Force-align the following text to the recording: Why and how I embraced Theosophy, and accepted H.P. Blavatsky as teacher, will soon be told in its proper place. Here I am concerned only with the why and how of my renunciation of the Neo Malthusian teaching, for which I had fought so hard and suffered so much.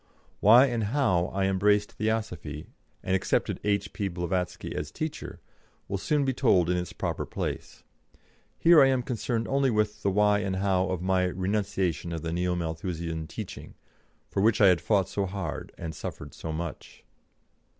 Why 0.39 0.65
and 0.65 0.85
how 0.85 1.25
I 1.27 1.45
embraced 1.45 1.91
Theosophy, 1.91 2.65
and 3.03 3.15
accepted 3.15 3.59
H.P. 3.63 4.07
Blavatsky 4.07 4.75
as 4.75 4.89
teacher, 4.89 5.39
will 5.87 5.99
soon 5.99 6.25
be 6.25 6.33
told 6.33 6.71
in 6.71 6.77
its 6.77 6.91
proper 6.91 7.23
place. 7.23 7.83
Here 8.57 8.81
I 8.81 8.87
am 8.87 9.03
concerned 9.03 9.47
only 9.47 9.69
with 9.69 10.01
the 10.01 10.09
why 10.09 10.39
and 10.39 10.55
how 10.55 10.89
of 10.89 11.03
my 11.03 11.25
renunciation 11.25 12.11
of 12.13 12.23
the 12.23 12.33
Neo 12.33 12.55
Malthusian 12.55 13.27
teaching, 13.27 13.75
for 14.27 14.41
which 14.41 14.59
I 14.59 14.69
had 14.69 14.81
fought 14.81 15.07
so 15.07 15.27
hard 15.27 15.71
and 15.77 15.93
suffered 15.93 16.33
so 16.33 16.51
much. 16.51 17.03